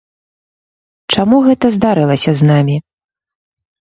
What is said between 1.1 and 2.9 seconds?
Чаму гэта здарылася з намі?